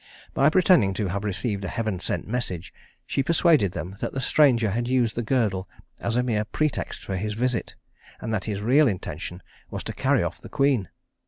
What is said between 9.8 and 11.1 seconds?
to carry off the queen.